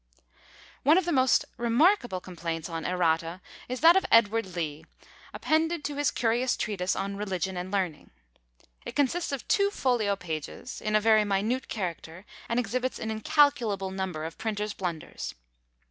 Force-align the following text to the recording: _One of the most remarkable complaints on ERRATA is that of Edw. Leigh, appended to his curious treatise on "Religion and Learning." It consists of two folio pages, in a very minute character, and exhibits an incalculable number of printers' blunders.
_One 0.81 0.97
of 0.97 1.05
the 1.05 1.11
most 1.11 1.45
remarkable 1.57 2.19
complaints 2.19 2.67
on 2.69 2.87
ERRATA 2.87 3.39
is 3.69 3.81
that 3.81 3.95
of 3.95 4.03
Edw. 4.11 4.41
Leigh, 4.41 4.83
appended 5.31 5.83
to 5.83 5.95
his 5.95 6.09
curious 6.09 6.57
treatise 6.57 6.95
on 6.95 7.17
"Religion 7.17 7.55
and 7.55 7.69
Learning." 7.69 8.09
It 8.83 8.95
consists 8.95 9.31
of 9.31 9.47
two 9.47 9.69
folio 9.69 10.15
pages, 10.15 10.81
in 10.81 10.95
a 10.95 10.99
very 10.99 11.23
minute 11.23 11.67
character, 11.67 12.25
and 12.49 12.59
exhibits 12.59 12.97
an 12.97 13.11
incalculable 13.11 13.91
number 13.91 14.23
of 14.25 14.39
printers' 14.39 14.73
blunders. 14.73 15.35